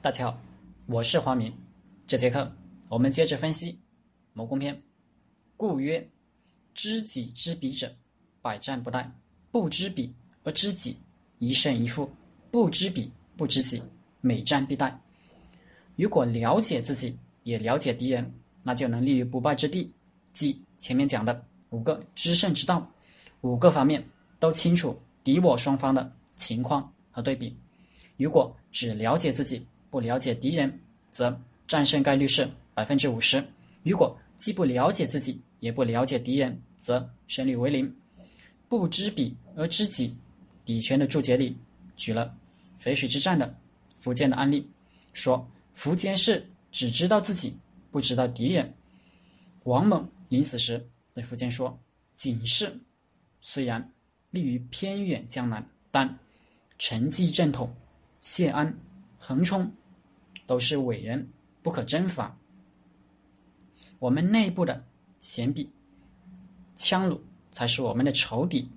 [0.00, 0.40] 大家好，
[0.86, 1.52] 我是华明。
[2.06, 2.52] 这节课
[2.88, 3.72] 我们接着分析
[4.32, 4.72] 《谋攻篇》。
[5.56, 6.08] 故曰：
[6.72, 7.92] 知己知彼者，
[8.40, 9.04] 百战不殆；
[9.50, 10.14] 不知彼
[10.44, 10.96] 而知己，
[11.40, 12.08] 一胜一负；
[12.52, 13.82] 不知彼不知己，
[14.20, 14.94] 每战必殆。
[15.96, 19.92] 如果了解自己，也了解敌人，那就能立于不败之地。
[20.32, 22.88] 即前面讲的五个知胜之道，
[23.40, 24.08] 五个方面
[24.38, 27.56] 都清楚敌我双方的情况和对比。
[28.16, 30.80] 如果只了解自己，不了解敌人，
[31.10, 33.40] 则战胜概率是百分之五十；
[33.82, 37.94] 如果既不了解自己，也不了解敌人，则胜率为零。
[38.68, 40.14] 不知彼而知己，
[40.66, 41.56] 李全的注解里
[41.96, 42.36] 举了
[42.78, 43.54] 淝水之战的
[44.02, 44.68] 苻坚的案例，
[45.14, 47.56] 说苻坚是只知道自己，
[47.90, 48.74] 不知道敌人。
[49.64, 51.78] 王猛临死时对苻坚说
[52.14, 52.78] ：“景氏
[53.40, 53.92] 虽然
[54.30, 56.18] 立于偏远江南，但
[56.76, 57.74] 沉寂正统，
[58.20, 58.74] 谢安。”
[59.20, 59.70] 横冲
[60.48, 61.28] 都是伟人，
[61.62, 62.34] 不可征伐。
[63.98, 64.82] 我们内部的
[65.18, 65.70] 贤比、
[66.74, 68.70] 羌虏才是我们的仇敌，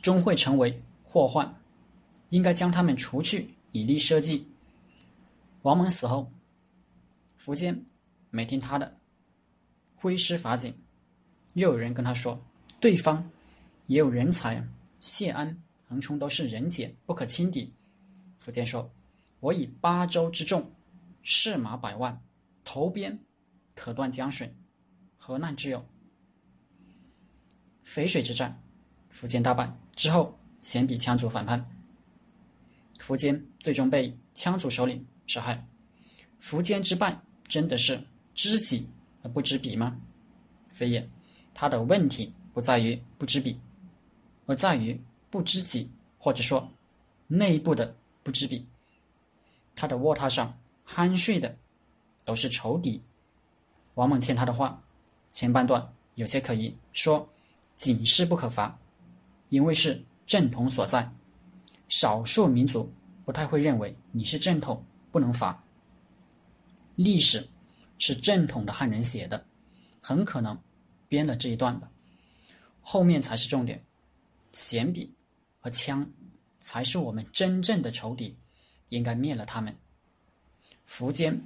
[0.00, 1.54] 终会成为祸患，
[2.30, 4.46] 应该将他们除去，以立社稷。
[5.60, 6.32] 王猛死后，
[7.38, 7.84] 苻坚
[8.30, 8.96] 没听他的，
[9.94, 10.74] 挥师伐景。
[11.52, 12.42] 又有人跟他说，
[12.80, 13.30] 对方
[13.88, 14.66] 也有人才，
[15.00, 17.70] 谢安、横冲都是人杰，不可轻敌。
[18.42, 18.90] 苻坚说。
[19.40, 20.72] 我以八州之众，
[21.24, 22.22] 士马百万，
[22.62, 23.18] 投鞭
[23.74, 24.54] 可断江水，
[25.16, 25.84] 何难之有？
[27.82, 28.62] 淝水之战，
[29.10, 31.66] 苻坚大败之后，鲜比羌族反叛，
[32.98, 35.66] 苻坚最终被羌族首领杀害。
[36.42, 37.98] 苻坚之败，真的是
[38.34, 38.86] 知己
[39.22, 39.98] 而不知彼吗？
[40.68, 41.08] 非也，
[41.54, 43.58] 他的问题不在于不知彼，
[44.44, 45.00] 而在于
[45.30, 46.70] 不知己，或者说
[47.28, 48.66] 内部的不知彼。
[49.74, 51.56] 他的卧榻上酣睡的
[52.24, 53.02] 都是仇敌。
[53.94, 54.82] 王猛欠他的话，
[55.30, 57.28] 前半段有些可疑，说
[57.76, 58.78] 警示不可伐，
[59.48, 61.10] 因为是正统所在。
[61.88, 62.92] 少数民族
[63.24, 65.62] 不太会认为你是正统不能伐。
[66.96, 67.48] 历史
[67.98, 69.46] 是正统的汉人写的，
[70.00, 70.60] 很可能
[71.08, 71.88] 编了这一段的，
[72.80, 73.84] 后面才是重点。
[74.52, 75.12] 鲜比
[75.60, 76.06] 和羌
[76.58, 78.36] 才是我们真正的仇敌。
[78.90, 79.76] 应该灭了他们。
[80.88, 81.40] 苻坚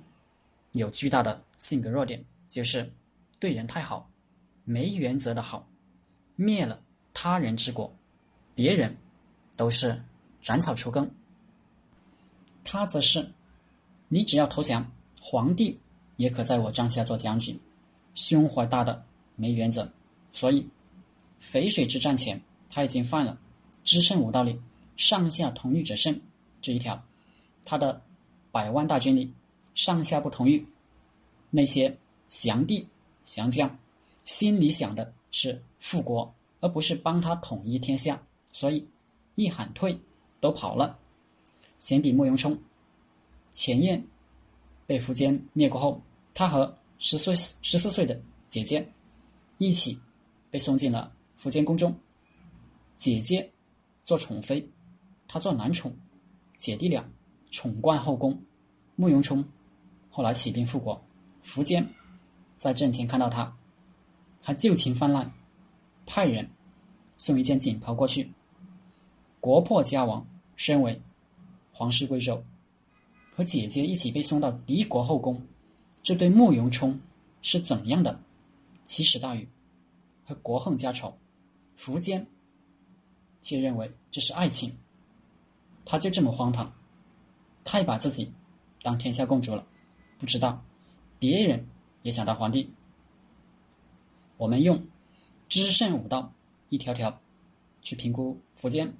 [0.73, 2.93] 有巨大的性格弱点，就是
[3.39, 4.11] 对人太好，
[4.65, 5.69] 没原则的好。
[6.37, 6.81] 灭了
[7.13, 7.93] 他人之国，
[8.55, 8.97] 别人
[9.57, 10.01] 都是
[10.41, 11.11] 斩草除根。
[12.63, 13.29] 他则是，
[14.09, 15.81] 你只要投降，皇帝
[16.17, 17.59] 也可在我帐下做将军。
[18.15, 19.05] 胸怀大的，
[19.37, 19.91] 没原则。
[20.33, 20.69] 所以，
[21.41, 23.39] 淝水之战前，他已经犯了
[23.83, 24.61] 知胜五道里
[24.97, 26.21] “上下同欲者胜”
[26.61, 27.03] 这一条。
[27.65, 28.03] 他的
[28.51, 29.33] 百万大军里，
[29.75, 30.65] 上下不同意，
[31.51, 31.97] 那些
[32.29, 32.87] 降帝
[33.25, 33.79] 降将
[34.25, 38.21] 心里想的是复国，而不是帮他统一天下，
[38.53, 38.87] 所以
[39.35, 39.99] 一喊退，
[40.41, 40.99] 都跑了。
[41.79, 42.59] 先比慕容冲
[43.53, 44.05] 前燕
[44.87, 46.03] 被苻坚灭过后，
[46.35, 48.87] 他和十岁十四岁的姐姐
[49.59, 49.99] 一起
[50.51, 51.97] 被送进了苻坚宫中，
[52.97, 53.49] 姐姐
[54.03, 54.69] 做宠妃，
[55.29, 55.95] 他做男宠，
[56.57, 57.09] 姐弟俩。
[57.51, 58.41] 宠冠后宫，
[58.97, 59.45] 慕容冲
[60.11, 61.03] 后来起兵复国，
[61.45, 61.87] 苻坚
[62.57, 63.57] 在阵前看到他，
[64.41, 65.33] 他旧情泛滥，
[66.07, 66.49] 派人
[67.17, 68.31] 送一件锦袍过去。
[69.41, 70.27] 国破家亡，
[70.57, 71.01] 身为
[71.73, 72.41] 皇室贵胄，
[73.35, 75.41] 和姐姐一起被送到敌国后宫，
[76.03, 77.01] 这对慕容冲
[77.41, 78.21] 是怎样的
[78.85, 79.43] 奇耻大辱
[80.25, 81.17] 和国恨家仇？
[81.79, 82.27] 苻坚
[83.41, 84.77] 却认为这是爱情，
[85.85, 86.73] 他就这么荒唐。
[87.71, 88.33] 太把自己
[88.81, 89.63] 当天下共主了，
[90.17, 90.65] 不知道
[91.19, 91.69] 别人
[92.01, 92.73] 也想当皇帝。
[94.39, 94.83] 我们用
[95.51, 96.33] 知胜五道
[96.71, 97.21] 一条条
[97.83, 98.91] 去评估苻坚，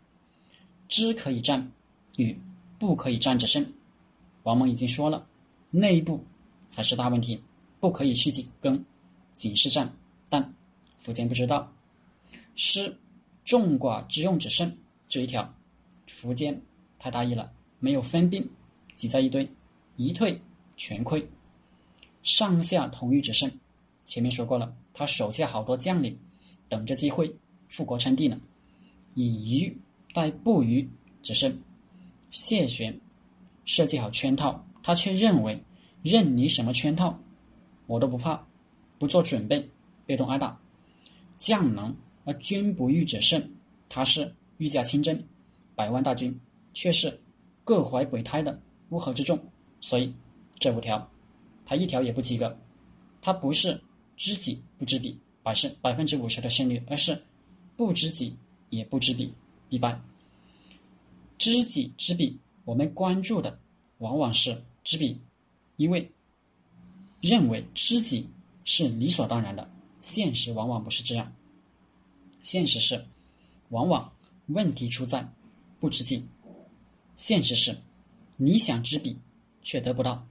[0.87, 1.73] 知可以战
[2.19, 2.39] 与
[2.79, 3.73] 不可以战者胜。
[4.43, 5.27] 王蒙已经说了，
[5.71, 6.23] 内部
[6.69, 7.43] 才是大问题，
[7.81, 8.31] 不可以去
[8.61, 8.85] 跟
[9.35, 9.91] 景氏战。
[10.29, 10.55] 但
[11.03, 11.73] 苻坚不知道，
[12.55, 12.95] 失
[13.47, 14.77] 众寡之用者胜
[15.09, 15.55] 这一条，
[16.07, 16.61] 苻坚
[16.99, 18.47] 太大意了，没有分兵。
[18.99, 19.49] 挤在一堆，
[19.95, 20.39] 一退
[20.77, 21.25] 全溃。
[22.25, 23.49] 上下同欲者胜。
[24.05, 26.19] 前面说过了，他手下好多将领
[26.69, 27.33] 等着机会
[27.69, 28.39] 复国称帝呢。
[29.15, 29.79] 以愚
[30.13, 30.87] 待不愚
[31.23, 31.57] 者胜。
[32.33, 33.01] 谢玄
[33.65, 35.63] 设计好圈套，他却认为
[36.03, 37.17] 任你什么圈套，
[37.87, 38.45] 我都不怕，
[38.99, 39.71] 不做准备，
[40.05, 40.59] 被动挨打。
[41.37, 43.41] 将能而君不欲者胜。
[43.89, 45.23] 他是御驾亲征，
[45.77, 46.37] 百万大军，
[46.75, 47.21] 却是
[47.63, 48.61] 各怀鬼胎的。
[48.91, 49.39] 乌合之众，
[49.81, 50.13] 所以
[50.59, 51.11] 这五条，
[51.65, 52.59] 他一条也不及格。
[53.21, 53.81] 他不是
[54.17, 57.21] 知己不知彼，百胜百分之五十的胜率，而是
[57.77, 58.37] 不知己
[58.71, 59.33] 也不知彼，
[59.69, 60.01] 必败。
[61.37, 63.59] 知己知彼，我们关注的
[63.99, 65.21] 往往是知彼，
[65.77, 66.11] 因为
[67.21, 68.29] 认为知己
[68.65, 69.69] 是理所当然的。
[70.01, 71.33] 现实往往不是这样，
[72.45, 73.05] 现实是，
[73.71, 74.13] 往往
[74.47, 75.29] 问题出在
[75.81, 76.25] 不知己。
[77.17, 77.77] 现实是，
[78.41, 79.19] 你想知彼，
[79.63, 80.25] 却得不到。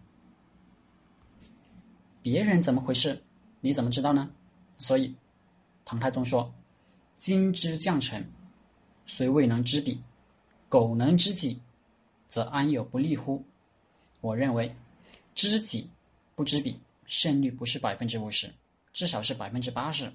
[2.22, 3.22] 别人怎么回事，
[3.60, 4.32] 你怎么知道呢？
[4.78, 5.14] 所以，
[5.84, 6.54] 唐太宗说
[7.20, 8.26] ：“今之将臣，
[9.06, 10.02] 虽未能知彼，
[10.70, 11.60] 苟能知己，
[12.30, 13.44] 则安有不利乎？”
[14.22, 14.74] 我认为，
[15.36, 15.90] 知己
[16.34, 18.50] 不知彼，胜率不是百分之五十，
[18.94, 20.10] 至少是百分之八十。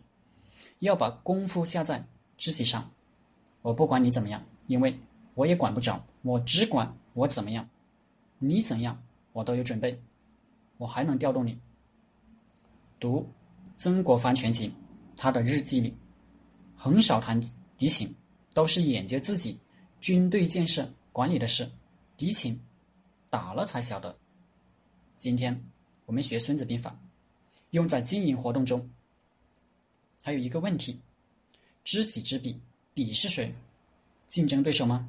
[0.79, 2.03] 要把功夫下在
[2.39, 2.91] 知己上。
[3.61, 4.99] 我不管你怎么样，因为。
[5.35, 7.67] 我也管不着，我只管我怎么样，
[8.45, 9.01] 你怎样
[9.33, 9.97] 我都有准备，
[10.77, 11.57] 我还能调动你。
[12.99, 13.21] 读
[13.77, 14.69] 《曾国藩全集》，
[15.17, 15.95] 他的日记里
[16.75, 17.41] 很少谈
[17.79, 18.13] 敌情，
[18.53, 19.57] 都是研究自己
[20.01, 21.71] 军队建设管理的事。
[22.17, 22.61] 敌情
[23.31, 24.19] 打了才晓得。
[25.17, 25.65] 今天
[26.05, 26.91] 我们学《孙子兵法》，
[27.71, 28.91] 用在经营活动中，
[30.25, 30.99] 还有一个问题：
[31.85, 32.61] 知己知彼，
[32.93, 33.55] 彼是谁？
[34.27, 35.09] 竞争对手吗？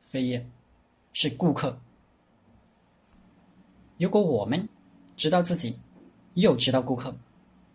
[0.00, 0.48] 非也，
[1.12, 1.76] 是顾客。
[3.98, 4.68] 如果我们
[5.16, 5.78] 知道自己，
[6.34, 7.14] 又知道顾客，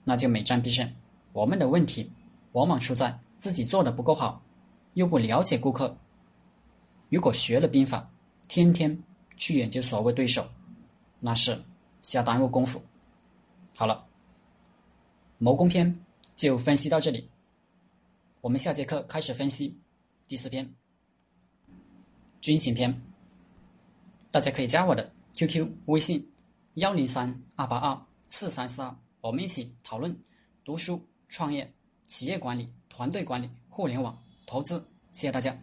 [0.06, 0.90] 那就每战必胜。
[1.34, 2.10] 我们的问题
[2.54, 4.42] 往往出在自己做的不够好，
[4.94, 5.98] 又不了解顾客。
[7.10, 8.10] 如果学了兵法，
[8.48, 9.04] 天天
[9.36, 10.48] 去研究所谓对手，
[11.20, 11.62] 那是
[12.02, 12.81] 瞎耽误功夫。
[13.75, 14.06] 好了，
[15.38, 16.00] 谋攻篇
[16.36, 17.30] 就分析到这里，
[18.40, 19.78] 我们下节课开始分析
[20.28, 20.74] 第四篇。
[22.40, 23.02] 军行篇，
[24.31, 26.31] 大家可以加我的 QQ 微信
[26.75, 30.15] 幺零三二八二四三四二，我们一起讨论
[30.63, 31.74] 读书、创业、
[32.07, 34.15] 企业管理、团队管理、互联网
[34.45, 34.88] 投资。
[35.12, 35.57] 谢谢大家。